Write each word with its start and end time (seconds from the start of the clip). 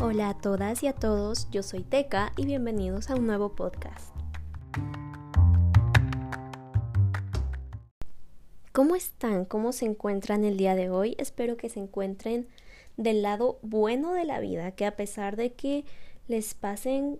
Hola 0.00 0.28
a 0.28 0.38
todas 0.38 0.84
y 0.84 0.86
a 0.86 0.92
todos, 0.92 1.50
yo 1.50 1.64
soy 1.64 1.82
Teca 1.82 2.32
y 2.36 2.46
bienvenidos 2.46 3.10
a 3.10 3.16
un 3.16 3.26
nuevo 3.26 3.56
podcast. 3.56 4.14
¿Cómo 8.70 8.94
están? 8.94 9.44
¿Cómo 9.44 9.72
se 9.72 9.86
encuentran 9.86 10.44
el 10.44 10.56
día 10.56 10.76
de 10.76 10.88
hoy? 10.88 11.16
Espero 11.18 11.56
que 11.56 11.68
se 11.68 11.80
encuentren 11.80 12.46
del 12.96 13.22
lado 13.22 13.58
bueno 13.62 14.12
de 14.12 14.24
la 14.24 14.38
vida, 14.38 14.70
que 14.70 14.86
a 14.86 14.94
pesar 14.94 15.34
de 15.34 15.54
que 15.54 15.84
les 16.28 16.54
pasen 16.54 17.18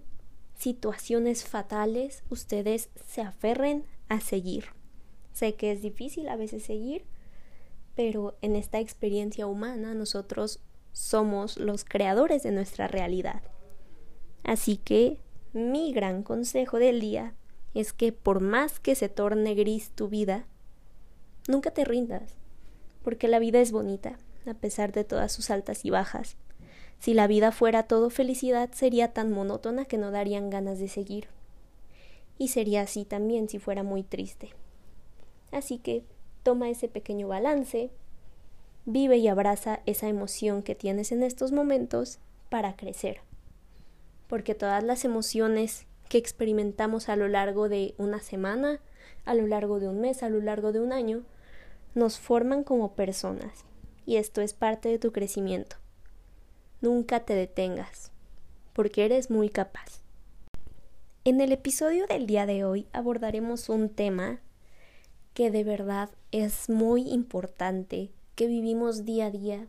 situaciones 0.57 1.45
fatales, 1.45 2.23
ustedes 2.31 2.91
se 3.09 3.23
aferren 3.23 3.87
a 4.09 4.21
seguir. 4.21 4.67
Sé 5.33 5.57
que 5.57 5.73
es 5.73 5.83
difícil 5.83 6.29
a 6.29 6.37
veces 6.37 6.63
seguir, 6.63 7.07
pero 7.97 8.39
en 8.41 8.55
esta 8.55 8.79
experiencia 8.79 9.49
humana 9.49 9.95
nosotros 9.95 10.61
somos 10.93 11.57
los 11.57 11.85
creadores 11.85 12.43
de 12.43 12.53
nuestra 12.53 12.89
realidad. 12.89 13.43
Así 14.45 14.77
que 14.77 15.19
mi 15.53 15.93
gran 15.93 16.23
consejo 16.23 16.79
del 16.79 17.01
día 17.01 17.35
es 17.75 17.93
que 17.93 18.13
por 18.13 18.41
más 18.41 18.81
que 18.81 18.95
se 18.95 19.09
torne 19.09 19.55
gris 19.55 19.91
tu 19.91 20.09
vida, 20.09 20.47
nunca 21.49 21.71
te 21.71 21.85
rindas, 21.85 22.35
porque 23.03 23.29
la 23.29 23.39
vida 23.39 23.61
es 23.61 23.73
bonita, 23.73 24.19
a 24.47 24.55
pesar 24.55 24.93
de 24.93 25.05
todas 25.05 25.33
sus 25.33 25.51
altas 25.51 25.85
y 25.85 25.91
bajas. 25.91 26.37
Si 26.99 27.15
la 27.15 27.27
vida 27.27 27.53
fuera 27.53 27.85
todo 27.85 28.11
felicidad, 28.11 28.71
sería 28.73 29.13
tan 29.13 29.31
monótona 29.31 29.85
que 29.85 29.99
no 29.99 30.11
darían 30.11 30.51
ganas 30.51 30.79
de 30.79 30.89
seguir. 30.89 31.29
Y 32.39 32.49
sería 32.49 32.83
así 32.83 33.05
también 33.05 33.49
si 33.49 33.59
fuera 33.59 33.83
muy 33.83 34.03
triste. 34.03 34.51
Así 35.53 35.79
que 35.79 36.05
toma 36.43 36.71
ese 36.71 36.89
pequeño 36.89 37.29
balance, 37.29 37.91
Vive 38.91 39.19
y 39.19 39.29
abraza 39.29 39.81
esa 39.85 40.09
emoción 40.09 40.63
que 40.63 40.75
tienes 40.75 41.13
en 41.13 41.23
estos 41.23 41.53
momentos 41.53 42.21
para 42.49 42.75
crecer. 42.75 43.21
Porque 44.29 44.55
todas 44.55 44.83
las 44.83 45.05
emociones 45.05 45.85
que 46.09 46.17
experimentamos 46.17 47.11
a 47.11 47.17
lo 47.17 47.29
largo 47.29 47.69
de 47.69 47.95
una 47.99 48.21
semana, 48.21 48.81
a 49.27 49.35
lo 49.35 49.47
largo 49.47 49.79
de 49.79 49.89
un 49.89 50.01
mes, 50.01 50.23
a 50.23 50.31
lo 50.31 50.41
largo 50.41 50.73
de 50.73 50.81
un 50.81 50.95
año, 50.95 51.23
nos 51.95 52.19
forman 52.19 52.65
como 52.65 52.95
personas. 52.95 53.67
Y 54.07 54.17
esto 54.17 54.41
es 54.41 54.55
parte 54.55 54.89
de 54.89 54.99
tu 54.99 55.13
crecimiento. 55.13 55.77
Nunca 56.81 57.21
te 57.21 57.35
detengas, 57.35 58.11
porque 58.73 59.05
eres 59.05 59.31
muy 59.31 59.51
capaz. 59.51 60.01
En 61.25 61.43
el 61.43 61.53
episodio 61.53 62.07
del 62.07 62.27
día 62.27 62.47
de 62.47 62.65
hoy 62.65 62.87
abordaremos 62.95 63.69
un 63.69 63.91
tema 63.91 64.41
que 65.35 65.51
de 65.51 65.63
verdad 65.63 66.09
es 66.33 66.71
muy 66.71 67.03
importante 67.03 68.13
que 68.39 68.47
vivimos 68.47 69.05
día 69.05 69.27
a 69.27 69.31
día, 69.33 69.67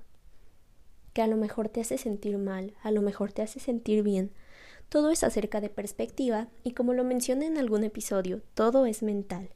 que 1.13 1.23
a 1.23 1.27
lo 1.27 1.37
mejor 1.37 1.69
te 1.69 1.81
hace 1.81 1.97
sentir 1.97 2.37
mal, 2.37 2.75
a 2.83 2.91
lo 2.91 3.01
mejor 3.01 3.33
te 3.33 3.41
hace 3.41 3.59
sentir 3.59 4.03
bien. 4.03 4.29
Todo 4.89 5.09
es 5.09 5.23
acerca 5.23 5.59
de 5.59 5.71
perspectiva 5.71 6.49
y 6.63 6.73
como 6.73 6.93
lo 6.93 7.03
mencioné 7.03 7.47
en 7.47 7.57
algún 7.57 7.83
episodio, 7.83 8.43
todo 8.53 8.85
es 8.85 9.01
mental. 9.01 9.49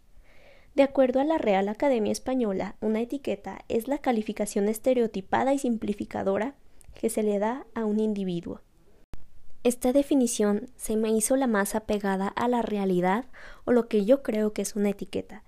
De 0.73 0.81
acuerdo 0.81 1.19
a 1.19 1.25
la 1.25 1.37
Real 1.37 1.69
Academia 1.69 2.11
Española, 2.11 2.75
una 2.81 3.01
etiqueta 3.01 3.63
es 3.69 3.87
la 3.87 3.99
calificación 3.99 4.67
estereotipada 4.67 5.53
y 5.53 5.59
simplificadora 5.59 6.55
que 6.95 7.11
se 7.11 7.21
le 7.21 7.37
da 7.37 7.67
a 7.75 7.85
un 7.85 7.99
individuo. 7.99 8.61
Esta 9.63 9.93
definición 9.93 10.71
se 10.75 10.95
me 10.95 11.11
hizo 11.11 11.35
la 11.35 11.45
más 11.45 11.75
apegada 11.75 12.29
a 12.29 12.47
la 12.47 12.63
realidad 12.63 13.25
o 13.65 13.73
lo 13.73 13.87
que 13.87 14.05
yo 14.05 14.23
creo 14.23 14.53
que 14.53 14.63
es 14.63 14.75
una 14.75 14.89
etiqueta, 14.89 15.43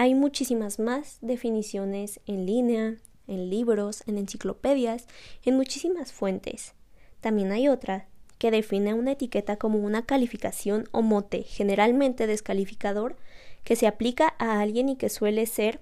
hay 0.00 0.14
muchísimas 0.14 0.78
más 0.78 1.18
definiciones 1.20 2.20
en 2.24 2.46
línea, 2.46 2.96
en 3.26 3.50
libros, 3.50 4.02
en 4.06 4.16
enciclopedias, 4.16 5.06
en 5.44 5.58
muchísimas 5.58 6.10
fuentes. 6.10 6.72
También 7.20 7.52
hay 7.52 7.68
otra 7.68 8.08
que 8.38 8.50
define 8.50 8.94
una 8.94 9.12
etiqueta 9.12 9.58
como 9.58 9.78
una 9.78 10.06
calificación 10.06 10.88
o 10.92 11.02
mote, 11.02 11.42
generalmente 11.42 12.26
descalificador, 12.26 13.16
que 13.62 13.76
se 13.76 13.86
aplica 13.86 14.36
a 14.38 14.62
alguien 14.62 14.88
y 14.88 14.96
que 14.96 15.10
suele 15.10 15.44
ser 15.44 15.80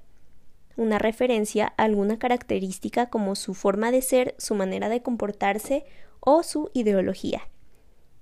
una 0.77 0.99
referencia 0.99 1.73
a 1.77 1.85
alguna 1.85 2.19
característica 2.19 3.11
como 3.11 3.37
su 3.37 3.55
forma 3.55 3.93
de 3.93 4.03
ser, 4.03 4.35
su 4.37 4.57
manera 4.57 4.89
de 4.89 5.01
comportarse 5.01 5.85
o 6.19 6.43
su 6.43 6.71
ideología. 6.75 7.43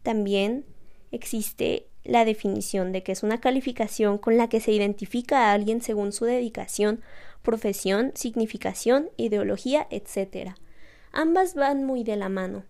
También 0.02 0.66
existe 1.10 1.86
la 2.06 2.24
definición 2.24 2.92
de 2.92 3.02
que 3.02 3.12
es 3.12 3.22
una 3.22 3.40
calificación 3.40 4.18
con 4.18 4.36
la 4.36 4.48
que 4.48 4.60
se 4.60 4.72
identifica 4.72 5.50
a 5.50 5.52
alguien 5.52 5.82
según 5.82 6.12
su 6.12 6.24
dedicación, 6.24 7.02
profesión, 7.42 8.12
significación, 8.14 9.10
ideología, 9.16 9.86
etc. 9.90 10.54
Ambas 11.12 11.54
van 11.54 11.84
muy 11.84 12.04
de 12.04 12.16
la 12.16 12.28
mano. 12.28 12.64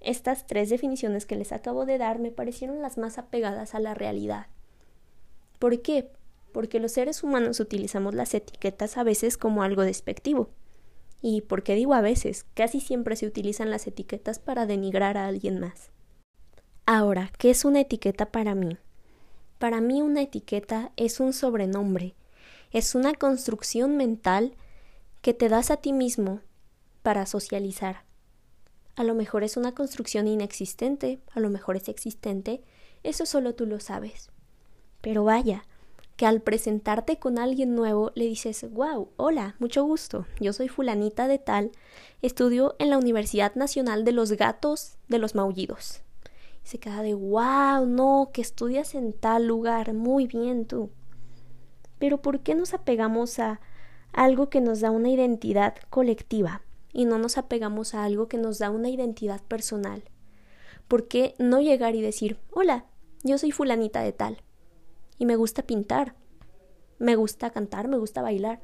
Estas 0.00 0.46
tres 0.46 0.68
definiciones 0.68 1.26
que 1.26 1.36
les 1.36 1.52
acabo 1.52 1.86
de 1.86 1.98
dar 1.98 2.18
me 2.18 2.30
parecieron 2.30 2.82
las 2.82 2.98
más 2.98 3.18
apegadas 3.18 3.74
a 3.74 3.80
la 3.80 3.94
realidad. 3.94 4.48
¿Por 5.58 5.80
qué? 5.80 6.10
Porque 6.52 6.78
los 6.78 6.92
seres 6.92 7.22
humanos 7.22 7.58
utilizamos 7.60 8.14
las 8.14 8.34
etiquetas 8.34 8.98
a 8.98 9.02
veces 9.02 9.38
como 9.38 9.62
algo 9.62 9.82
despectivo. 9.82 10.50
¿Y 11.22 11.40
por 11.40 11.62
qué 11.62 11.74
digo 11.74 11.94
a 11.94 12.02
veces? 12.02 12.44
Casi 12.54 12.80
siempre 12.80 13.16
se 13.16 13.26
utilizan 13.26 13.70
las 13.70 13.86
etiquetas 13.86 14.38
para 14.38 14.66
denigrar 14.66 15.16
a 15.16 15.26
alguien 15.26 15.58
más. 15.58 15.93
Ahora, 16.86 17.32
¿qué 17.38 17.48
es 17.48 17.64
una 17.64 17.80
etiqueta 17.80 18.26
para 18.26 18.54
mí? 18.54 18.76
Para 19.58 19.80
mí 19.80 20.02
una 20.02 20.20
etiqueta 20.20 20.92
es 20.96 21.18
un 21.18 21.32
sobrenombre, 21.32 22.14
es 22.72 22.94
una 22.94 23.14
construcción 23.14 23.96
mental 23.96 24.54
que 25.22 25.32
te 25.32 25.48
das 25.48 25.70
a 25.70 25.78
ti 25.78 25.94
mismo 25.94 26.40
para 27.02 27.24
socializar. 27.24 28.04
A 28.96 29.04
lo 29.04 29.14
mejor 29.14 29.44
es 29.44 29.56
una 29.56 29.72
construcción 29.72 30.28
inexistente, 30.28 31.20
a 31.32 31.40
lo 31.40 31.48
mejor 31.48 31.76
es 31.76 31.88
existente, 31.88 32.62
eso 33.02 33.24
solo 33.24 33.54
tú 33.54 33.64
lo 33.64 33.80
sabes. 33.80 34.28
Pero 35.00 35.24
vaya, 35.24 35.64
que 36.16 36.26
al 36.26 36.42
presentarte 36.42 37.18
con 37.18 37.38
alguien 37.38 37.74
nuevo 37.74 38.12
le 38.14 38.26
dices, 38.26 38.70
wow, 38.70 39.08
hola, 39.16 39.56
mucho 39.58 39.84
gusto, 39.84 40.26
yo 40.38 40.52
soy 40.52 40.68
fulanita 40.68 41.28
de 41.28 41.38
tal, 41.38 41.72
estudio 42.20 42.76
en 42.78 42.90
la 42.90 42.98
Universidad 42.98 43.54
Nacional 43.54 44.04
de 44.04 44.12
los 44.12 44.32
Gatos 44.32 44.98
de 45.08 45.16
los 45.16 45.34
Maullidos 45.34 46.04
se 46.64 46.78
queda 46.78 47.02
de 47.02 47.14
wow, 47.14 47.86
no, 47.86 48.30
que 48.32 48.40
estudias 48.40 48.94
en 48.94 49.12
tal 49.12 49.46
lugar, 49.46 49.92
muy 49.92 50.26
bien 50.26 50.64
tú. 50.64 50.90
Pero 51.98 52.22
¿por 52.22 52.40
qué 52.40 52.54
nos 52.54 52.72
apegamos 52.72 53.38
a 53.38 53.60
algo 54.12 54.48
que 54.48 54.62
nos 54.62 54.80
da 54.80 54.90
una 54.90 55.10
identidad 55.10 55.74
colectiva 55.90 56.62
y 56.92 57.04
no 57.04 57.18
nos 57.18 57.36
apegamos 57.36 57.94
a 57.94 58.04
algo 58.04 58.28
que 58.28 58.38
nos 58.38 58.58
da 58.58 58.70
una 58.70 58.88
identidad 58.88 59.42
personal? 59.42 60.04
¿Por 60.88 61.06
qué 61.06 61.34
no 61.38 61.60
llegar 61.60 61.94
y 61.94 62.00
decir, 62.00 62.38
hola, 62.50 62.86
yo 63.22 63.36
soy 63.36 63.52
fulanita 63.52 64.00
de 64.00 64.12
tal 64.12 64.42
y 65.18 65.26
me 65.26 65.36
gusta 65.36 65.62
pintar, 65.62 66.16
me 66.98 67.14
gusta 67.14 67.50
cantar, 67.50 67.88
me 67.88 67.98
gusta 67.98 68.22
bailar, 68.22 68.62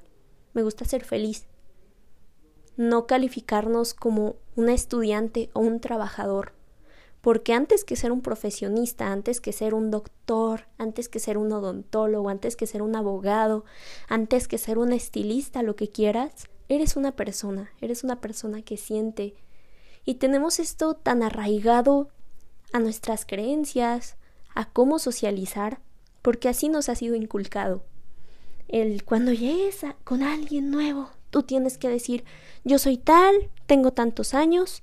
me 0.55 0.62
gusta 0.62 0.87
ser 0.87 1.05
feliz? 1.05 1.49
No 2.78 3.06
calificarnos 3.06 3.93
como 3.93 4.37
una 4.56 4.72
estudiante 4.72 5.50
o 5.53 5.61
un 5.61 5.81
trabajador 5.81 6.59
porque 7.20 7.53
antes 7.53 7.84
que 7.84 7.97
ser 7.97 8.12
un 8.12 8.22
profesionista, 8.22 9.12
antes 9.12 9.41
que 9.41 9.53
ser 9.53 9.75
un 9.75 9.91
doctor, 9.91 10.66
antes 10.78 11.08
que 11.08 11.19
ser 11.19 11.36
un 11.36 11.53
odontólogo, 11.53 12.28
antes 12.28 12.56
que 12.56 12.66
ser 12.66 12.82
un 12.82 12.97
abogado, 12.97 13.64
antes 14.08 14.48
que 14.48 14.58
ser 14.58 14.78
un 14.78 14.92
estilista, 14.92 15.62
lo 15.62 15.76
que 15.76 15.88
quieras, 15.88 16.48
eres 16.69 16.97
una 16.97 17.12
persona, 17.12 17.70
eres 17.81 18.04
una 18.04 18.20
persona 18.20 18.62
que 18.62 18.76
siente. 18.76 19.34
Y 20.04 20.14
tenemos 20.14 20.58
esto 20.58 20.94
tan 20.94 21.22
arraigado 21.22 22.08
a 22.72 22.78
nuestras 22.78 23.26
creencias, 23.26 24.16
a 24.54 24.70
cómo 24.70 24.98
socializar, 24.98 25.81
porque 26.22 26.48
así 26.48 26.69
nos 26.69 26.88
ha 26.88 26.94
sido 26.94 27.16
inculcado. 27.16 27.84
El 28.69 29.04
cuando 29.04 29.32
llegues 29.32 29.81
con 30.04 30.22
alguien 30.22 30.70
nuevo, 30.70 31.10
tú 31.31 31.42
tienes 31.42 31.76
que 31.76 31.88
decir, 31.88 32.25
yo 32.64 32.78
soy 32.78 32.96
tal, 32.96 33.50
tengo 33.67 33.93
tantos 33.93 34.32
años, 34.32 34.82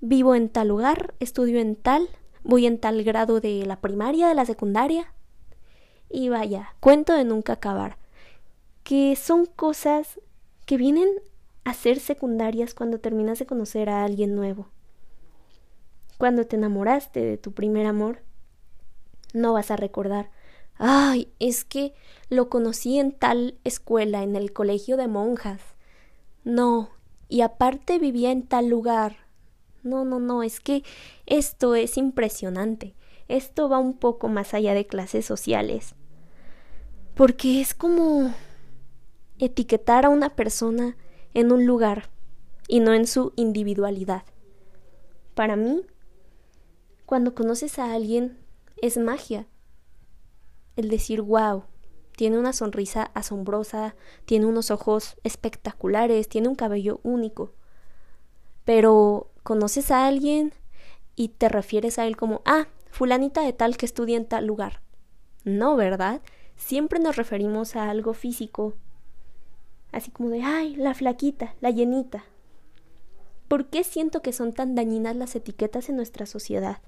vivo 0.00 0.34
en 0.34 0.48
tal 0.48 0.68
lugar, 0.68 1.14
estudio 1.20 1.60
en 1.60 1.76
tal, 1.76 2.08
voy 2.44 2.66
en 2.66 2.78
tal 2.78 3.02
grado 3.04 3.40
de 3.40 3.64
la 3.66 3.80
primaria, 3.80 4.28
de 4.28 4.34
la 4.34 4.46
secundaria. 4.46 5.12
Y 6.10 6.28
vaya, 6.28 6.74
cuento 6.80 7.12
de 7.12 7.24
nunca 7.24 7.54
acabar, 7.54 7.98
que 8.82 9.16
son 9.16 9.46
cosas 9.46 10.20
que 10.64 10.76
vienen 10.76 11.08
a 11.64 11.74
ser 11.74 12.00
secundarias 12.00 12.74
cuando 12.74 12.98
terminas 12.98 13.38
de 13.38 13.46
conocer 13.46 13.90
a 13.90 14.04
alguien 14.04 14.34
nuevo. 14.34 14.68
Cuando 16.16 16.46
te 16.46 16.56
enamoraste 16.56 17.20
de 17.20 17.36
tu 17.36 17.52
primer 17.52 17.86
amor, 17.86 18.22
no 19.34 19.52
vas 19.52 19.70
a 19.70 19.76
recordar, 19.76 20.30
ay, 20.78 21.32
es 21.38 21.64
que 21.64 21.94
lo 22.30 22.48
conocí 22.48 22.98
en 22.98 23.12
tal 23.12 23.58
escuela, 23.64 24.22
en 24.22 24.34
el 24.34 24.52
colegio 24.52 24.96
de 24.96 25.08
monjas. 25.08 25.60
No, 26.44 26.90
y 27.28 27.42
aparte 27.42 27.98
vivía 27.98 28.30
en 28.30 28.46
tal 28.46 28.68
lugar, 28.68 29.27
no, 29.82 30.04
no, 30.04 30.18
no, 30.18 30.42
es 30.42 30.60
que 30.60 30.82
esto 31.26 31.74
es 31.74 31.96
impresionante. 31.96 32.94
Esto 33.28 33.68
va 33.68 33.78
un 33.78 33.98
poco 33.98 34.28
más 34.28 34.54
allá 34.54 34.74
de 34.74 34.86
clases 34.86 35.26
sociales. 35.26 35.94
Porque 37.14 37.60
es 37.60 37.74
como 37.74 38.32
etiquetar 39.38 40.06
a 40.06 40.08
una 40.08 40.34
persona 40.34 40.96
en 41.34 41.52
un 41.52 41.66
lugar 41.66 42.10
y 42.68 42.80
no 42.80 42.94
en 42.94 43.06
su 43.06 43.32
individualidad. 43.36 44.24
Para 45.34 45.56
mí, 45.56 45.82
cuando 47.06 47.34
conoces 47.34 47.78
a 47.78 47.92
alguien, 47.92 48.38
es 48.82 48.98
magia. 48.98 49.46
El 50.76 50.88
decir, 50.88 51.22
wow, 51.22 51.64
tiene 52.16 52.38
una 52.38 52.52
sonrisa 52.52 53.10
asombrosa, 53.14 53.94
tiene 54.24 54.46
unos 54.46 54.70
ojos 54.70 55.16
espectaculares, 55.22 56.28
tiene 56.28 56.48
un 56.48 56.54
cabello 56.54 57.00
único. 57.04 57.52
Pero 58.64 59.30
conoces 59.48 59.90
a 59.90 60.06
alguien 60.06 60.52
y 61.16 61.28
te 61.28 61.48
refieres 61.48 61.98
a 61.98 62.06
él 62.06 62.18
como, 62.18 62.42
ah, 62.44 62.66
fulanita 62.90 63.40
de 63.40 63.54
tal 63.54 63.78
que 63.78 63.86
estudia 63.86 64.18
en 64.18 64.26
tal 64.26 64.44
lugar. 64.44 64.82
No, 65.42 65.74
¿verdad? 65.74 66.20
Siempre 66.56 67.00
nos 67.00 67.16
referimos 67.16 67.74
a 67.74 67.88
algo 67.88 68.12
físico, 68.12 68.74
así 69.90 70.10
como 70.10 70.28
de, 70.28 70.42
ay, 70.42 70.76
la 70.76 70.92
flaquita, 70.92 71.54
la 71.62 71.70
llenita. 71.70 72.26
¿Por 73.48 73.70
qué 73.70 73.84
siento 73.84 74.20
que 74.20 74.34
son 74.34 74.52
tan 74.52 74.74
dañinas 74.74 75.16
las 75.16 75.34
etiquetas 75.34 75.88
en 75.88 75.96
nuestra 75.96 76.26
sociedad? 76.26 76.82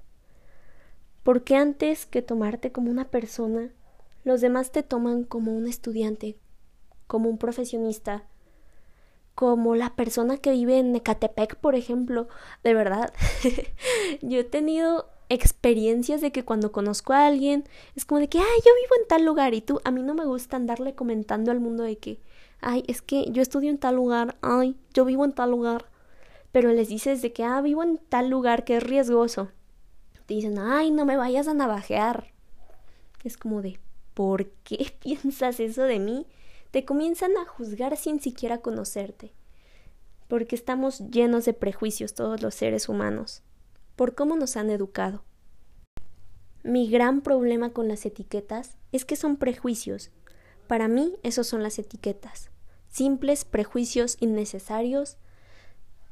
¿Por 1.23 1.43
qué 1.43 1.55
antes 1.55 2.05
que 2.05 2.21
tomarte 2.21 2.71
como 2.71 2.91
una 2.91 3.05
persona, 3.05 3.71
los 4.23 4.39
demás 4.39 4.71
te 4.71 4.83
toman 4.83 5.23
como 5.23 5.51
un 5.51 5.67
estudiante, 5.67 6.37
como 7.07 7.27
un 7.27 7.39
profesionista, 7.39 8.27
como 9.41 9.73
la 9.75 9.95
persona 9.95 10.37
que 10.37 10.51
vive 10.51 10.77
en 10.77 10.95
Ecatepec, 10.95 11.55
por 11.55 11.73
ejemplo? 11.73 12.27
De 12.63 12.75
verdad, 12.75 13.11
yo 14.21 14.41
he 14.41 14.43
tenido 14.43 15.09
experiencias 15.29 16.21
de 16.21 16.31
que 16.31 16.45
cuando 16.45 16.71
conozco 16.71 17.13
a 17.13 17.25
alguien 17.25 17.63
es 17.95 18.05
como 18.05 18.21
de 18.21 18.29
que, 18.29 18.37
ay, 18.37 18.45
yo 18.63 18.71
vivo 18.83 19.01
en 19.01 19.07
tal 19.07 19.25
lugar 19.25 19.55
y 19.55 19.61
tú, 19.61 19.81
a 19.83 19.89
mí 19.89 20.03
no 20.03 20.13
me 20.13 20.25
gusta 20.25 20.57
andarle 20.57 20.93
comentando 20.93 21.49
al 21.49 21.59
mundo 21.59 21.81
de 21.81 21.97
que, 21.97 22.21
ay, 22.61 22.83
es 22.85 23.01
que 23.01 23.31
yo 23.31 23.41
estudio 23.41 23.71
en 23.71 23.79
tal 23.79 23.95
lugar, 23.95 24.37
ay, 24.43 24.75
yo 24.93 25.05
vivo 25.05 25.25
en 25.25 25.33
tal 25.33 25.49
lugar, 25.49 25.85
pero 26.51 26.71
les 26.71 26.89
dices 26.89 27.23
de 27.23 27.33
que, 27.33 27.43
ah, 27.43 27.61
vivo 27.61 27.81
en 27.81 27.97
tal 27.97 28.29
lugar 28.29 28.63
que 28.63 28.77
es 28.77 28.83
riesgoso. 28.83 29.49
Te 30.27 30.35
dicen, 30.35 30.59
ay, 30.59 30.91
no 30.91 31.03
me 31.03 31.17
vayas 31.17 31.47
a 31.47 31.55
navajear. 31.55 32.31
Es 33.23 33.37
como 33.37 33.63
de, 33.63 33.79
¿por 34.13 34.51
qué 34.63 34.93
piensas 35.01 35.59
eso 35.59 35.81
de 35.81 35.97
mí? 35.97 36.27
Te 36.71 36.85
comienzan 36.85 37.37
a 37.37 37.45
juzgar 37.45 37.97
sin 37.97 38.19
siquiera 38.19 38.59
conocerte. 38.59 39.33
Porque 40.27 40.55
estamos 40.55 40.99
llenos 41.11 41.45
de 41.45 41.53
prejuicios 41.53 42.13
todos 42.13 42.41
los 42.41 42.55
seres 42.55 42.89
humanos, 42.89 43.43
por 43.95 44.15
cómo 44.15 44.35
nos 44.37 44.57
han 44.57 44.69
educado. 44.69 45.23
Mi 46.63 46.89
gran 46.89 47.21
problema 47.21 47.71
con 47.71 47.87
las 47.87 48.05
etiquetas 48.05 48.77
es 48.91 49.03
que 49.03 49.15
son 49.15 49.35
prejuicios. 49.35 50.11
Para 50.67 50.87
mí, 50.87 51.15
esos 51.23 51.47
son 51.47 51.63
las 51.63 51.77
etiquetas 51.79 52.51
simples 52.91 53.45
prejuicios 53.45 54.17
innecesarios 54.19 55.17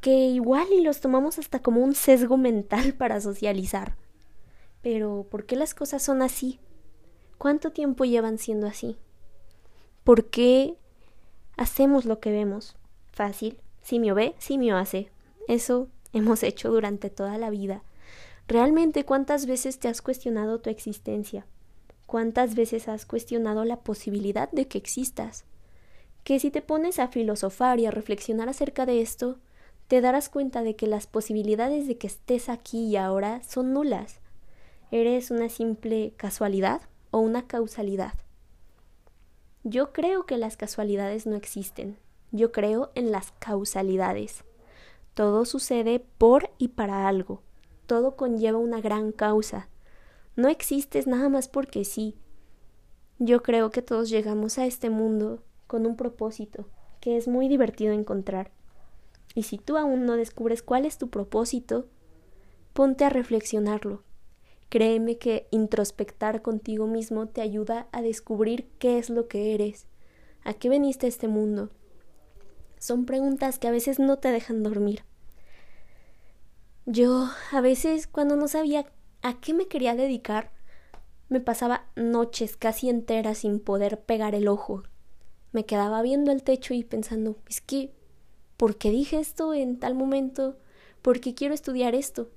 que 0.01 0.27
igual 0.27 0.67
y 0.71 0.81
los 0.81 1.01
tomamos 1.01 1.37
hasta 1.37 1.61
como 1.61 1.83
un 1.83 1.93
sesgo 1.93 2.37
mental 2.37 2.93
para 2.97 3.21
socializar. 3.21 3.95
Pero, 4.81 5.27
¿por 5.29 5.45
qué 5.45 5.57
las 5.57 5.75
cosas 5.75 6.01
son 6.01 6.21
así? 6.21 6.59
¿Cuánto 7.37 7.71
tiempo 7.71 8.05
llevan 8.05 8.37
siendo 8.37 8.65
así? 8.65 8.97
¿Por 10.09 10.25
qué 10.31 10.73
hacemos 11.55 12.05
lo 12.05 12.19
que 12.19 12.31
vemos? 12.31 12.75
Fácil. 13.11 13.59
Simio 13.83 14.15
ve, 14.15 14.33
simio 14.39 14.75
hace. 14.75 15.11
Eso 15.47 15.87
hemos 16.13 16.41
hecho 16.41 16.71
durante 16.71 17.11
toda 17.11 17.37
la 17.37 17.51
vida. 17.51 17.83
¿Realmente 18.47 19.05
cuántas 19.05 19.45
veces 19.45 19.77
te 19.77 19.87
has 19.87 20.01
cuestionado 20.01 20.61
tu 20.61 20.71
existencia? 20.71 21.45
¿Cuántas 22.07 22.55
veces 22.55 22.87
has 22.87 23.05
cuestionado 23.05 23.65
la 23.65 23.81
posibilidad 23.81 24.49
de 24.49 24.67
que 24.67 24.79
existas? 24.79 25.45
que 26.23 26.39
si 26.39 26.49
te 26.49 26.63
pones 26.63 26.97
a 26.97 27.09
filosofar 27.09 27.79
y 27.79 27.85
a 27.85 27.91
reflexionar 27.91 28.49
acerca 28.49 28.87
de 28.87 29.01
esto, 29.01 29.37
te 29.87 30.01
darás 30.01 30.27
cuenta 30.27 30.63
de 30.63 30.75
que 30.75 30.87
las 30.87 31.05
posibilidades 31.05 31.87
de 31.87 31.99
que 31.99 32.07
estés 32.07 32.49
aquí 32.49 32.87
y 32.87 32.97
ahora 32.97 33.43
son 33.43 33.73
nulas. 33.73 34.21
Eres 34.89 35.29
una 35.29 35.49
simple 35.49 36.13
casualidad 36.17 36.81
o 37.11 37.19
una 37.19 37.45
causalidad. 37.45 38.15
Yo 39.69 39.93
creo 39.93 40.25
que 40.25 40.39
las 40.39 40.57
casualidades 40.57 41.27
no 41.27 41.35
existen. 41.35 41.99
Yo 42.31 42.51
creo 42.51 42.89
en 42.95 43.11
las 43.11 43.33
causalidades. 43.37 44.43
Todo 45.13 45.45
sucede 45.45 46.03
por 46.17 46.49
y 46.57 46.69
para 46.69 47.07
algo. 47.07 47.43
Todo 47.85 48.15
conlleva 48.15 48.57
una 48.57 48.81
gran 48.81 49.11
causa. 49.11 49.69
No 50.35 50.47
existes 50.47 51.05
nada 51.05 51.29
más 51.29 51.47
porque 51.47 51.85
sí. 51.85 52.15
Yo 53.19 53.43
creo 53.43 53.69
que 53.69 53.83
todos 53.83 54.09
llegamos 54.09 54.57
a 54.57 54.65
este 54.65 54.89
mundo 54.89 55.43
con 55.67 55.85
un 55.85 55.95
propósito 55.95 56.65
que 56.99 57.15
es 57.15 57.27
muy 57.27 57.47
divertido 57.47 57.93
encontrar. 57.93 58.49
Y 59.35 59.43
si 59.43 59.59
tú 59.59 59.77
aún 59.77 60.07
no 60.07 60.15
descubres 60.15 60.63
cuál 60.63 60.87
es 60.87 60.97
tu 60.97 61.11
propósito, 61.11 61.85
ponte 62.73 63.05
a 63.05 63.09
reflexionarlo. 63.09 64.01
Créeme 64.69 65.17
que 65.17 65.47
introspectar 65.49 66.43
contigo 66.43 66.85
mismo 66.85 67.27
te 67.27 67.41
ayuda 67.41 67.87
a 67.91 68.01
descubrir 68.03 68.69
qué 68.77 68.99
es 68.99 69.09
lo 69.09 69.27
que 69.27 69.55
eres, 69.55 69.87
a 70.43 70.53
qué 70.53 70.69
veniste 70.69 71.07
a 71.07 71.09
este 71.09 71.27
mundo. 71.27 71.71
Son 72.77 73.05
preguntas 73.05 73.57
que 73.57 73.67
a 73.67 73.71
veces 73.71 73.99
no 73.99 74.17
te 74.17 74.31
dejan 74.31 74.61
dormir. 74.61 75.03
Yo, 76.85 77.29
a 77.51 77.61
veces, 77.61 78.07
cuando 78.07 78.35
no 78.35 78.47
sabía 78.47 78.85
a 79.21 79.39
qué 79.39 79.53
me 79.53 79.67
quería 79.67 79.95
dedicar, 79.95 80.51
me 81.29 81.39
pasaba 81.39 81.85
noches 81.95 82.55
casi 82.55 82.89
enteras 82.89 83.39
sin 83.39 83.59
poder 83.59 84.01
pegar 84.01 84.33
el 84.33 84.47
ojo, 84.47 84.83
me 85.51 85.65
quedaba 85.65 86.01
viendo 86.01 86.31
el 86.31 86.43
techo 86.43 86.73
y 86.73 86.83
pensando, 86.83 87.37
es 87.49 87.61
que, 87.61 87.91
¿por 88.55 88.77
qué 88.77 88.91
dije 88.91 89.19
esto 89.19 89.53
en 89.53 89.79
tal 89.79 89.95
momento? 89.95 90.57
¿Por 91.01 91.19
qué 91.19 91.33
quiero 91.33 91.53
estudiar 91.53 91.95
esto? 91.95 92.29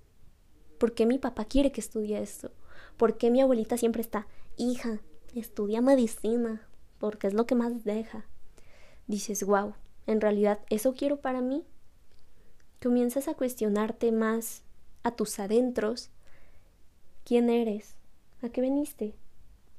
¿Por 0.83 0.95
qué 0.95 1.07
mi 1.07 1.17
papá 1.17 1.45
quiere 1.45 1.71
que 1.71 1.81
estudie 1.81 2.21
esto? 2.21 2.51
¿Por 2.97 3.17
qué 3.17 3.31
mi 3.31 3.41
abuelita 3.41 3.77
siempre 3.77 4.03
está, 4.03 4.27
hija, 4.57 4.99
estudia 5.33 5.81
medicina? 5.81 6.67
Porque 6.99 7.29
es 7.29 7.35
lo 7.35 7.47
que 7.47 7.55
más 7.55 7.85
deja. 7.85 8.27
Dices, 9.07 9.45
wow, 9.45 9.75
en 10.09 10.21
realidad, 10.21 10.59
¿eso 10.71 10.93
quiero 10.95 11.21
para 11.21 11.41
mí? 11.41 11.65
Comienzas 12.83 13.29
a 13.29 13.35
cuestionarte 13.35 14.11
más 14.11 14.65
a 15.05 15.13
tus 15.13 15.39
adentros. 15.39 16.11
¿Quién 17.23 17.49
eres? 17.49 17.95
¿A 18.43 18.49
qué 18.49 18.61
veniste? 18.61 19.15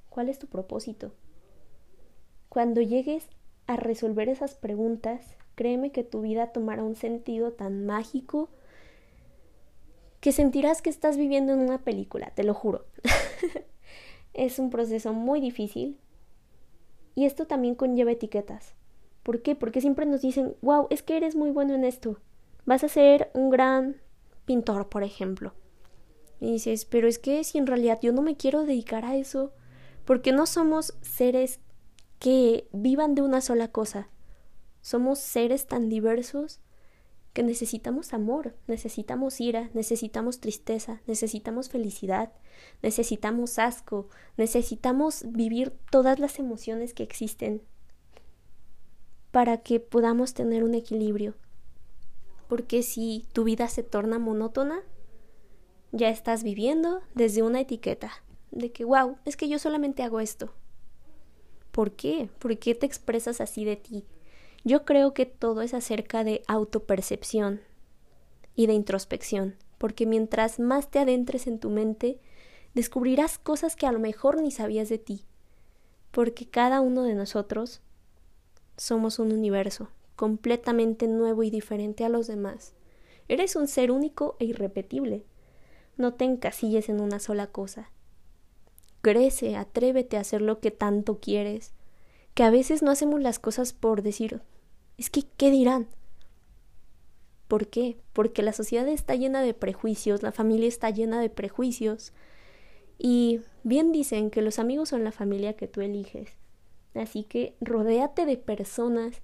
¿Cuál 0.09 0.29
es 0.29 0.39
tu 0.39 0.47
propósito? 0.47 1.13
Cuando 2.47 2.79
llegues 2.79 3.27
a 3.67 3.75
resolver 3.75 4.29
esas 4.29 4.55
preguntas, 4.55 5.35
créeme 5.55 5.91
que 5.91 6.05
tu 6.05 6.21
vida 6.21 6.53
tomará 6.53 6.81
un 6.81 6.95
sentido 6.95 7.51
tan 7.51 7.85
mágico 7.85 8.47
que 10.23 10.31
sentirás 10.31 10.81
que 10.81 10.89
estás 10.89 11.17
viviendo 11.17 11.51
en 11.51 11.59
una 11.59 11.79
película, 11.79 12.31
te 12.33 12.45
lo 12.45 12.53
juro. 12.53 12.85
es 14.33 14.57
un 14.57 14.69
proceso 14.69 15.11
muy 15.11 15.41
difícil 15.41 15.99
y 17.13 17.25
esto 17.25 17.45
también 17.45 17.75
conlleva 17.75 18.13
etiquetas. 18.13 18.73
¿Por 19.21 19.41
qué? 19.41 19.53
Porque 19.53 19.81
siempre 19.81 20.05
nos 20.05 20.21
dicen, 20.21 20.55
wow, 20.61 20.87
es 20.89 21.03
que 21.03 21.17
eres 21.17 21.35
muy 21.35 21.51
bueno 21.51 21.73
en 21.73 21.83
esto. 21.83 22.21
Vas 22.65 22.85
a 22.85 22.87
ser 22.87 23.31
un 23.33 23.49
gran 23.49 23.97
pintor, 24.45 24.87
por 24.87 25.03
ejemplo. 25.03 25.55
Y 26.39 26.53
dices, 26.53 26.85
pero 26.85 27.09
es 27.09 27.19
que 27.19 27.43
si 27.43 27.57
en 27.57 27.67
realidad 27.67 27.99
yo 28.01 28.13
no 28.13 28.21
me 28.21 28.37
quiero 28.37 28.63
dedicar 28.63 29.03
a 29.03 29.17
eso, 29.17 29.51
porque 30.05 30.31
no 30.31 30.45
somos 30.45 30.93
seres 31.01 31.59
que 32.19 32.69
vivan 32.71 33.13
de 33.13 33.23
una 33.23 33.41
sola 33.41 33.67
cosa. 33.67 34.07
Somos 34.79 35.19
seres 35.19 35.67
tan 35.67 35.89
diversos 35.89 36.61
que 37.33 37.43
necesitamos 37.43 38.13
amor, 38.13 38.55
necesitamos 38.67 39.41
ira, 39.41 39.69
necesitamos 39.73 40.39
tristeza, 40.39 41.01
necesitamos 41.07 41.69
felicidad, 41.69 42.31
necesitamos 42.81 43.59
asco, 43.59 44.07
necesitamos 44.37 45.25
vivir 45.27 45.73
todas 45.89 46.19
las 46.19 46.39
emociones 46.39 46.93
que 46.93 47.03
existen 47.03 47.61
para 49.31 49.57
que 49.57 49.79
podamos 49.79 50.33
tener 50.33 50.63
un 50.63 50.75
equilibrio. 50.75 51.35
Porque 52.47 52.83
si 52.83 53.25
tu 53.33 53.43
vida 53.43 53.67
se 53.67 53.81
torna 53.81 54.19
monótona, 54.19 54.81
ya 55.91 56.09
estás 56.09 56.43
viviendo 56.43 57.01
desde 57.15 57.41
una 57.41 57.61
etiqueta 57.61 58.11
de 58.51 58.71
que, 58.71 58.85
wow, 58.85 59.17
es 59.25 59.35
que 59.37 59.49
yo 59.49 59.57
solamente 59.57 60.03
hago 60.03 60.19
esto, 60.19 60.53
¿Por 61.73 61.93
qué? 61.93 62.29
¿Por 62.37 62.55
qué 62.59 62.75
te 62.75 62.85
expresas 62.85 63.41
así 63.41 63.65
de 63.65 63.75
ti? 63.75 64.05
Yo 64.63 64.85
creo 64.85 65.13
que 65.13 65.25
todo 65.25 65.61
es 65.61 65.73
acerca 65.73 66.23
de 66.23 66.41
autopercepción 66.47 67.61
y 68.55 68.67
de 68.67 68.73
introspección, 68.73 69.55
porque 69.77 70.05
mientras 70.05 70.59
más 70.59 70.89
te 70.89 70.99
adentres 70.99 71.47
en 71.47 71.59
tu 71.59 71.69
mente, 71.69 72.19
descubrirás 72.73 73.37
cosas 73.37 73.75
que 73.75 73.87
a 73.87 73.91
lo 73.91 73.99
mejor 73.99 74.41
ni 74.41 74.51
sabías 74.51 74.89
de 74.89 74.99
ti, 74.99 75.25
porque 76.11 76.49
cada 76.49 76.79
uno 76.79 77.03
de 77.03 77.15
nosotros 77.15 77.81
somos 78.77 79.19
un 79.19 79.31
universo 79.31 79.89
completamente 80.15 81.07
nuevo 81.07 81.43
y 81.43 81.49
diferente 81.49 82.05
a 82.05 82.09
los 82.09 82.27
demás. 82.27 82.73
Eres 83.27 83.55
un 83.55 83.67
ser 83.67 83.91
único 83.91 84.35
e 84.39 84.45
irrepetible. 84.45 85.25
No 85.97 86.13
te 86.13 86.25
encasilles 86.25 86.89
en 86.89 87.01
una 87.01 87.19
sola 87.19 87.47
cosa. 87.47 87.91
Crece, 89.01 89.55
atrévete 89.55 90.17
a 90.17 90.21
hacer 90.21 90.41
lo 90.41 90.59
que 90.59 90.71
tanto 90.71 91.19
quieres. 91.19 91.73
Que 92.33 92.43
a 92.43 92.49
veces 92.49 92.81
no 92.81 92.91
hacemos 92.91 93.21
las 93.21 93.39
cosas 93.39 93.73
por 93.73 94.01
decir, 94.01 94.41
es 94.97 95.09
que, 95.09 95.23
¿qué 95.37 95.51
dirán? 95.51 95.87
¿Por 97.47 97.67
qué? 97.67 97.97
Porque 98.13 98.41
la 98.41 98.53
sociedad 98.53 98.87
está 98.87 99.15
llena 99.15 99.41
de 99.41 99.53
prejuicios, 99.53 100.23
la 100.23 100.31
familia 100.31 100.67
está 100.67 100.89
llena 100.89 101.19
de 101.21 101.29
prejuicios. 101.29 102.13
Y 102.97 103.41
bien 103.63 103.91
dicen 103.91 104.29
que 104.29 104.41
los 104.41 104.59
amigos 104.59 104.89
son 104.89 105.03
la 105.03 105.11
familia 105.11 105.53
que 105.53 105.67
tú 105.67 105.81
eliges. 105.81 106.31
Así 106.95 107.23
que 107.23 107.55
rodéate 107.59 108.25
de 108.25 108.37
personas 108.37 109.21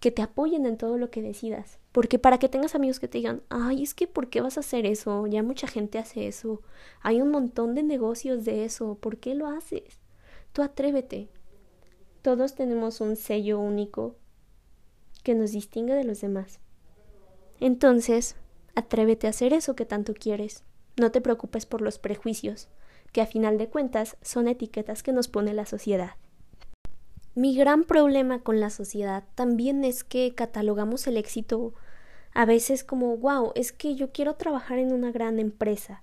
que 0.00 0.10
te 0.10 0.22
apoyen 0.22 0.64
en 0.64 0.78
todo 0.78 0.96
lo 0.96 1.10
que 1.10 1.22
decidas. 1.22 1.78
Porque 1.92 2.18
para 2.18 2.38
que 2.38 2.48
tengas 2.48 2.74
amigos 2.74 3.00
que 3.00 3.08
te 3.08 3.18
digan, 3.18 3.42
ay, 3.48 3.82
es 3.82 3.94
que 3.94 4.06
¿por 4.06 4.28
qué 4.30 4.40
vas 4.40 4.56
a 4.56 4.60
hacer 4.60 4.86
eso? 4.86 5.26
Ya 5.26 5.42
mucha 5.42 5.66
gente 5.66 5.98
hace 5.98 6.26
eso. 6.26 6.62
Hay 7.02 7.20
un 7.20 7.30
montón 7.30 7.74
de 7.74 7.82
negocios 7.82 8.44
de 8.44 8.64
eso. 8.64 8.96
¿Por 9.00 9.18
qué 9.18 9.34
lo 9.34 9.46
haces? 9.46 10.00
Tú 10.52 10.62
atrévete. 10.62 11.28
Todos 12.22 12.54
tenemos 12.54 13.00
un 13.00 13.16
sello 13.16 13.58
único 13.58 14.16
que 15.22 15.34
nos 15.34 15.52
distingue 15.52 15.94
de 15.94 16.04
los 16.04 16.20
demás. 16.20 16.60
Entonces, 17.60 18.36
atrévete 18.74 19.26
a 19.26 19.30
hacer 19.30 19.52
eso 19.52 19.74
que 19.74 19.86
tanto 19.86 20.14
quieres. 20.14 20.64
No 20.98 21.10
te 21.10 21.20
preocupes 21.20 21.66
por 21.66 21.80
los 21.80 21.98
prejuicios, 21.98 22.68
que 23.12 23.22
a 23.22 23.26
final 23.26 23.56
de 23.56 23.68
cuentas 23.68 24.16
son 24.22 24.48
etiquetas 24.48 25.02
que 25.02 25.12
nos 25.12 25.28
pone 25.28 25.54
la 25.54 25.66
sociedad. 25.66 26.12
Mi 27.34 27.56
gran 27.56 27.84
problema 27.84 28.42
con 28.42 28.60
la 28.60 28.70
sociedad 28.70 29.24
también 29.34 29.84
es 29.84 30.04
que 30.04 30.34
catalogamos 30.34 31.06
el 31.06 31.16
éxito 31.16 31.74
a 32.32 32.44
veces 32.44 32.84
como 32.84 33.16
wow, 33.16 33.52
es 33.54 33.72
que 33.72 33.94
yo 33.94 34.12
quiero 34.12 34.34
trabajar 34.34 34.78
en 34.78 34.92
una 34.92 35.10
gran 35.10 35.38
empresa. 35.38 36.02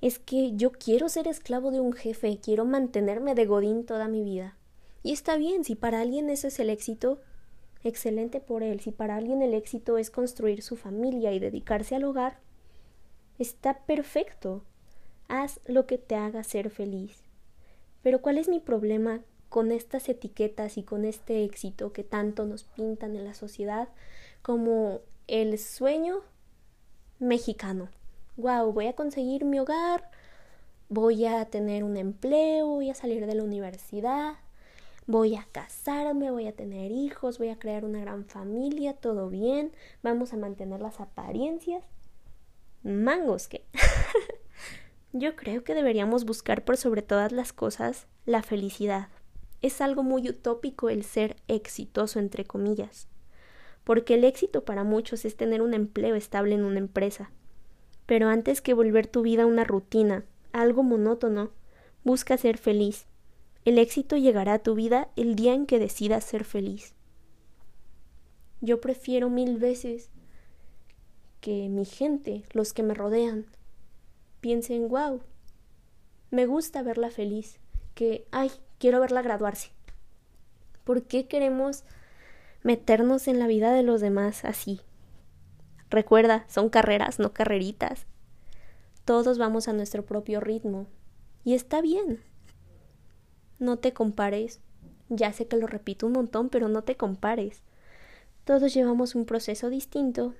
Es 0.00 0.18
que 0.18 0.54
yo 0.54 0.72
quiero 0.72 1.08
ser 1.08 1.28
esclavo 1.28 1.70
de 1.70 1.80
un 1.80 1.92
jefe, 1.92 2.38
quiero 2.42 2.64
mantenerme 2.64 3.34
de 3.34 3.46
godín 3.46 3.84
toda 3.84 4.08
mi 4.08 4.22
vida. 4.22 4.56
Y 5.02 5.12
está 5.12 5.36
bien, 5.36 5.64
si 5.64 5.74
para 5.74 6.00
alguien 6.00 6.28
eso 6.30 6.48
es 6.48 6.58
el 6.60 6.70
éxito, 6.70 7.20
excelente 7.82 8.40
por 8.40 8.62
él. 8.62 8.80
Si 8.80 8.90
para 8.90 9.16
alguien 9.16 9.42
el 9.42 9.54
éxito 9.54 9.98
es 9.98 10.10
construir 10.10 10.62
su 10.62 10.76
familia 10.76 11.32
y 11.32 11.38
dedicarse 11.38 11.96
al 11.96 12.04
hogar, 12.04 12.38
está 13.38 13.78
perfecto. 13.86 14.64
Haz 15.28 15.60
lo 15.66 15.86
que 15.86 15.98
te 15.98 16.16
haga 16.16 16.42
ser 16.44 16.70
feliz. 16.70 17.24
Pero 18.02 18.20
¿cuál 18.20 18.38
es 18.38 18.48
mi 18.48 18.60
problema 18.60 19.22
con 19.50 19.72
estas 19.72 20.08
etiquetas 20.08 20.78
y 20.78 20.84
con 20.84 21.04
este 21.04 21.44
éxito 21.44 21.92
que 21.92 22.04
tanto 22.04 22.46
nos 22.46 22.64
pintan 22.64 23.16
en 23.16 23.24
la 23.24 23.34
sociedad 23.34 23.88
como 24.42 25.00
el 25.26 25.58
sueño 25.58 26.20
mexicano. 27.18 27.88
Wow, 28.36 28.72
voy 28.72 28.86
a 28.86 28.94
conseguir 28.94 29.44
mi 29.44 29.58
hogar, 29.58 30.08
voy 30.88 31.26
a 31.26 31.44
tener 31.46 31.84
un 31.84 31.96
empleo, 31.96 32.66
voy 32.66 32.90
a 32.90 32.94
salir 32.94 33.26
de 33.26 33.34
la 33.34 33.42
universidad, 33.42 34.34
voy 35.10 35.36
a 35.36 35.46
casarme, 35.52 36.30
voy 36.30 36.46
a 36.46 36.56
tener 36.56 36.90
hijos, 36.90 37.38
voy 37.38 37.48
a 37.48 37.58
crear 37.58 37.84
una 37.84 38.00
gran 38.00 38.24
familia, 38.24 38.94
todo 38.94 39.28
bien, 39.28 39.72
vamos 40.02 40.32
a 40.32 40.36
mantener 40.36 40.80
las 40.80 41.00
apariencias. 41.00 41.84
Mangos 42.82 43.48
que. 43.48 43.64
Yo 45.12 45.36
creo 45.36 45.64
que 45.64 45.74
deberíamos 45.74 46.24
buscar 46.24 46.64
por 46.64 46.76
sobre 46.76 47.02
todas 47.02 47.32
las 47.32 47.52
cosas 47.52 48.06
la 48.26 48.42
felicidad 48.42 49.08
es 49.62 49.80
algo 49.80 50.02
muy 50.02 50.28
utópico 50.28 50.88
el 50.88 51.04
ser 51.04 51.36
exitoso, 51.48 52.18
entre 52.18 52.44
comillas, 52.44 53.08
porque 53.84 54.14
el 54.14 54.24
éxito 54.24 54.64
para 54.64 54.84
muchos 54.84 55.24
es 55.24 55.36
tener 55.36 55.62
un 55.62 55.74
empleo 55.74 56.14
estable 56.14 56.54
en 56.54 56.64
una 56.64 56.78
empresa. 56.78 57.30
Pero 58.06 58.28
antes 58.28 58.60
que 58.60 58.74
volver 58.74 59.06
tu 59.06 59.22
vida 59.22 59.44
a 59.44 59.46
una 59.46 59.64
rutina, 59.64 60.24
algo 60.52 60.82
monótono, 60.82 61.50
busca 62.04 62.36
ser 62.36 62.58
feliz. 62.58 63.06
El 63.64 63.78
éxito 63.78 64.16
llegará 64.16 64.54
a 64.54 64.58
tu 64.62 64.74
vida 64.74 65.08
el 65.16 65.36
día 65.36 65.54
en 65.54 65.66
que 65.66 65.78
decidas 65.78 66.24
ser 66.24 66.44
feliz. 66.44 66.94
Yo 68.62 68.80
prefiero 68.80 69.28
mil 69.28 69.58
veces 69.58 70.10
que 71.40 71.68
mi 71.68 71.84
gente, 71.84 72.44
los 72.52 72.72
que 72.72 72.82
me 72.82 72.94
rodean, 72.94 73.46
piensen, 74.40 74.88
wow, 74.88 75.20
me 76.30 76.46
gusta 76.46 76.82
verla 76.82 77.10
feliz, 77.10 77.58
que, 77.94 78.26
ay, 78.30 78.50
quiero 78.78 79.00
verla 79.00 79.22
graduarse. 79.22 79.70
¿Por 80.84 81.04
qué 81.04 81.26
queremos 81.26 81.84
meternos 82.62 83.28
en 83.28 83.38
la 83.38 83.46
vida 83.46 83.72
de 83.72 83.82
los 83.82 84.00
demás 84.00 84.44
así? 84.44 84.80
Recuerda, 85.90 86.44
son 86.48 86.68
carreras, 86.68 87.18
no 87.18 87.32
carreritas. 87.32 88.06
Todos 89.04 89.38
vamos 89.38 89.68
a 89.68 89.72
nuestro 89.72 90.04
propio 90.04 90.40
ritmo. 90.40 90.86
Y 91.44 91.54
está 91.54 91.80
bien. 91.80 92.22
No 93.60 93.78
te 93.78 93.92
compares. 93.92 94.58
Ya 95.08 95.32
sé 95.32 95.46
que 95.46 95.56
lo 95.56 95.68
repito 95.68 96.08
un 96.08 96.12
montón, 96.14 96.48
pero 96.48 96.68
no 96.68 96.82
te 96.82 96.96
compares. 96.96 97.62
Todos 98.42 98.74
llevamos 98.74 99.14
un 99.14 99.24
proceso 99.24 99.70
distinto 99.70 100.34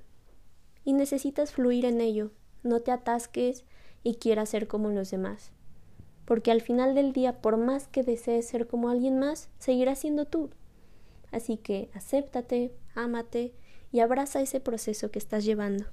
y 0.85 0.95
necesitas 0.95 1.53
fluir 1.53 1.85
en 1.85 2.01
ello. 2.01 2.33
No 2.65 2.81
te 2.81 2.91
atasques 2.91 3.65
y 4.03 4.17
quieras 4.17 4.49
ser 4.49 4.67
como 4.67 4.91
los 4.91 5.13
demás 5.13 5.53
porque 6.31 6.53
al 6.53 6.61
final 6.61 6.95
del 6.95 7.13
día, 7.13 7.43
por 7.43 7.57
más 7.57 7.89
que 7.89 8.05
desees 8.05 8.47
ser 8.47 8.69
como 8.69 8.89
alguien 8.89 9.19
más, 9.19 9.49
seguirás 9.59 9.99
siendo 9.99 10.27
tú. 10.27 10.51
Así 11.33 11.57
que 11.57 11.91
acéptate, 11.93 12.73
ámate 12.95 13.53
y 13.91 13.99
abraza 13.99 14.41
ese 14.41 14.61
proceso 14.61 15.11
que 15.11 15.19
estás 15.19 15.45
llevando. 15.45 15.87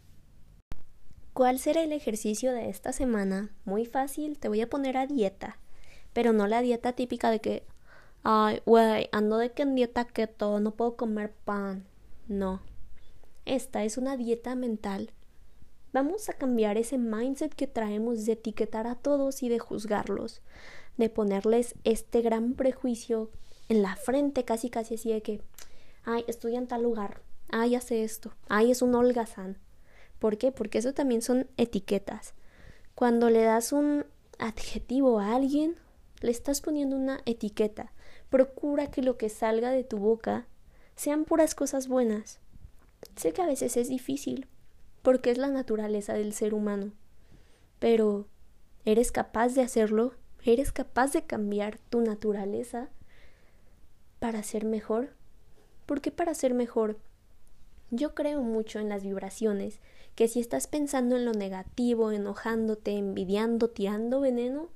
¿Cuál 1.33 1.57
será 1.57 1.81
el 1.81 1.91
ejercicio 1.91 2.53
de 2.53 2.69
esta 2.69 2.93
semana? 2.93 3.49
Muy 3.65 3.87
fácil, 3.87 4.37
te 4.37 4.47
voy 4.47 4.61
a 4.61 4.69
poner 4.69 4.95
a 4.97 5.07
dieta, 5.07 5.57
pero 6.17 6.33
no 6.33 6.47
la 6.47 6.63
dieta 6.63 6.93
típica 6.93 7.29
de 7.29 7.39
que, 7.41 7.63
ay, 8.23 8.63
güey, 8.65 9.07
ando 9.11 9.37
de 9.37 9.51
que 9.51 9.61
en 9.61 9.75
dieta 9.75 10.03
keto, 10.03 10.59
no 10.59 10.71
puedo 10.71 10.95
comer 10.95 11.31
pan. 11.45 11.85
No. 12.27 12.63
Esta 13.45 13.83
es 13.83 13.99
una 13.99 14.17
dieta 14.17 14.55
mental 14.55 15.11
Vamos 15.93 16.27
a 16.27 16.33
cambiar 16.33 16.75
ese 16.79 16.97
mindset 16.97 17.53
que 17.53 17.67
traemos 17.67 18.25
de 18.25 18.31
etiquetar 18.31 18.87
a 18.87 18.95
todos 18.95 19.43
y 19.43 19.49
de 19.49 19.59
juzgarlos, 19.59 20.41
de 20.97 21.11
ponerles 21.11 21.75
este 21.83 22.23
gran 22.23 22.55
prejuicio 22.55 23.29
en 23.69 23.83
la 23.83 23.95
frente, 23.95 24.43
casi 24.43 24.71
casi 24.71 24.95
así 24.95 25.13
de 25.13 25.21
que, 25.21 25.43
ay, 26.03 26.25
estudia 26.27 26.57
en 26.57 26.67
tal 26.67 26.81
lugar, 26.81 27.21
ay, 27.49 27.75
hace 27.75 28.03
esto, 28.03 28.33
ay, 28.49 28.71
es 28.71 28.81
un 28.81 28.95
holgazán. 28.95 29.59
¿Por 30.17 30.39
qué? 30.39 30.51
Porque 30.51 30.79
eso 30.79 30.95
también 30.95 31.21
son 31.21 31.47
etiquetas. 31.57 32.33
Cuando 32.95 33.29
le 33.29 33.43
das 33.43 33.71
un 33.71 34.03
adjetivo 34.39 35.19
a 35.19 35.35
alguien, 35.35 35.75
le 36.21 36.31
estás 36.31 36.61
poniendo 36.61 36.95
una 36.95 37.21
etiqueta. 37.25 37.91
Procura 38.29 38.89
que 38.91 39.01
lo 39.01 39.17
que 39.17 39.29
salga 39.29 39.71
de 39.71 39.83
tu 39.83 39.97
boca 39.97 40.47
sean 40.95 41.25
puras 41.25 41.55
cosas 41.55 41.87
buenas. 41.87 42.39
Sé 43.15 43.33
que 43.33 43.41
a 43.41 43.47
veces 43.47 43.77
es 43.77 43.89
difícil, 43.89 44.47
porque 45.01 45.31
es 45.31 45.37
la 45.37 45.49
naturaleza 45.49 46.13
del 46.13 46.33
ser 46.33 46.53
humano. 46.53 46.91
Pero, 47.79 48.27
¿eres 48.85 49.11
capaz 49.11 49.53
de 49.53 49.61
hacerlo? 49.61 50.13
¿Eres 50.43 50.71
capaz 50.71 51.13
de 51.13 51.23
cambiar 51.25 51.77
tu 51.89 52.01
naturaleza 52.01 52.89
para 54.19 54.43
ser 54.43 54.65
mejor? 54.65 55.09
¿Por 55.85 56.01
qué 56.01 56.11
para 56.11 56.33
ser 56.33 56.53
mejor? 56.53 56.97
Yo 57.91 58.15
creo 58.15 58.41
mucho 58.41 58.79
en 58.79 58.89
las 58.89 59.03
vibraciones, 59.03 59.79
que 60.15 60.27
si 60.27 60.39
estás 60.39 60.67
pensando 60.67 61.15
en 61.15 61.25
lo 61.25 61.31
negativo, 61.31 62.11
enojándote, 62.11 62.97
envidiando, 62.97 63.69
tirando 63.69 64.19
veneno, 64.19 64.69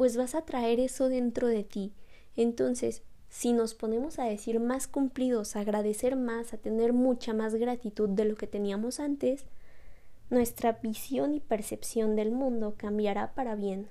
pues 0.00 0.16
vas 0.16 0.34
a 0.34 0.46
traer 0.46 0.80
eso 0.80 1.10
dentro 1.10 1.46
de 1.46 1.62
ti. 1.62 1.92
Entonces, 2.34 3.02
si 3.28 3.52
nos 3.52 3.74
ponemos 3.74 4.18
a 4.18 4.24
decir 4.24 4.58
más 4.58 4.88
cumplidos, 4.88 5.56
a 5.56 5.60
agradecer 5.60 6.16
más, 6.16 6.54
a 6.54 6.56
tener 6.56 6.94
mucha 6.94 7.34
más 7.34 7.54
gratitud 7.54 8.08
de 8.08 8.24
lo 8.24 8.34
que 8.34 8.46
teníamos 8.46 8.98
antes, 8.98 9.44
nuestra 10.30 10.72
visión 10.72 11.34
y 11.34 11.40
percepción 11.40 12.16
del 12.16 12.30
mundo 12.32 12.76
cambiará 12.78 13.34
para 13.34 13.56
bien. 13.56 13.88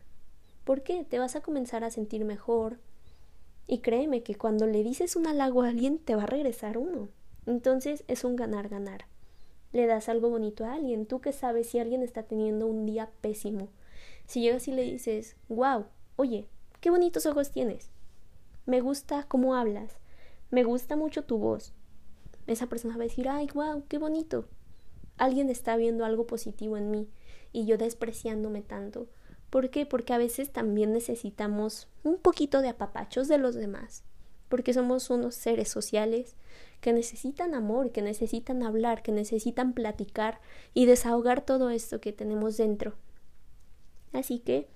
¿Por 0.63 0.81
qué? 0.81 1.03
Te 1.03 1.19
vas 1.19 1.35
a 1.35 1.41
comenzar 1.41 1.83
a 1.83 1.91
sentir 1.91 2.25
mejor. 2.25 2.79
Y 3.67 3.81
créeme 3.81 4.23
que 4.23 4.33
cuando 4.33 4.65
le 4.65 4.81
dices 4.81 5.15
un 5.15 5.27
halago 5.27 5.61
a 5.61 5.69
alguien, 5.69 5.99
te 5.99 6.15
va 6.15 6.23
a 6.23 6.25
regresar 6.25 6.79
uno. 6.79 7.09
Entonces 7.45 8.03
es 8.07 8.23
un 8.23 8.35
ganar-ganar. 8.35 9.05
Le 9.73 9.85
das 9.85 10.09
algo 10.09 10.31
bonito 10.31 10.65
a 10.65 10.73
alguien. 10.73 11.05
Tú 11.05 11.21
que 11.21 11.33
sabes 11.33 11.69
si 11.69 11.77
alguien 11.77 12.01
está 12.01 12.23
teniendo 12.23 12.65
un 12.65 12.87
día 12.87 13.11
pésimo. 13.21 13.69
Si 14.25 14.41
llegas 14.41 14.67
y 14.67 14.71
le 14.71 14.81
dices, 14.81 15.35
wow, 15.49 15.85
oye, 16.19 16.47
qué 16.81 16.89
bonitos 16.89 17.25
ojos 17.25 17.51
tienes. 17.51 17.91
Me 18.65 18.81
gusta 18.81 19.23
cómo 19.27 19.55
hablas. 19.55 19.97
Me 20.51 20.63
gusta 20.63 20.95
mucho 20.95 21.23
tu 21.23 21.37
voz. 21.37 21.73
Esa 22.47 22.67
persona 22.67 22.97
va 22.97 23.03
a 23.03 23.07
decir, 23.07 23.29
ay, 23.29 23.47
wow, 23.53 23.85
qué 23.87 23.97
bonito 23.97 24.45
alguien 25.19 25.49
está 25.49 25.75
viendo 25.77 26.05
algo 26.05 26.25
positivo 26.25 26.77
en 26.77 26.89
mí 26.89 27.07
y 27.51 27.65
yo 27.65 27.77
despreciándome 27.77 28.61
tanto. 28.61 29.07
¿Por 29.49 29.69
qué? 29.69 29.85
Porque 29.85 30.13
a 30.13 30.17
veces 30.17 30.51
también 30.51 30.93
necesitamos 30.93 31.87
un 32.03 32.17
poquito 32.17 32.61
de 32.61 32.69
apapachos 32.69 33.27
de 33.27 33.37
los 33.37 33.55
demás, 33.55 34.03
porque 34.47 34.73
somos 34.73 35.09
unos 35.09 35.35
seres 35.35 35.69
sociales 35.69 36.35
que 36.81 36.93
necesitan 36.93 37.53
amor, 37.53 37.91
que 37.91 38.01
necesitan 38.01 38.63
hablar, 38.63 39.03
que 39.03 39.11
necesitan 39.11 39.73
platicar 39.73 40.39
y 40.73 40.85
desahogar 40.85 41.45
todo 41.45 41.69
esto 41.69 41.99
que 41.99 42.13
tenemos 42.13 42.57
dentro. 42.57 42.93
Así 44.13 44.39
que 44.39 44.69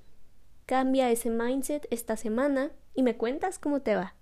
cambia 0.73 1.11
ese 1.11 1.29
mindset 1.29 1.85
esta 1.91 2.17
semana 2.17 2.71
y 2.95 3.03
me 3.03 3.15
cuentas 3.15 3.59
cómo 3.59 3.83
te 3.83 3.93
va. 3.95 4.15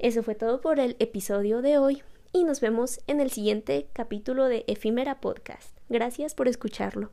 Eso 0.00 0.24
fue 0.24 0.34
todo 0.34 0.60
por 0.60 0.80
el 0.80 0.96
episodio 0.98 1.62
de 1.62 1.78
hoy 1.78 2.02
y 2.32 2.42
nos 2.42 2.60
vemos 2.60 2.98
en 3.06 3.20
el 3.20 3.30
siguiente 3.30 3.88
capítulo 3.92 4.46
de 4.46 4.64
Efímera 4.66 5.20
Podcast. 5.20 5.78
Gracias 5.88 6.34
por 6.34 6.48
escucharlo. 6.48 7.12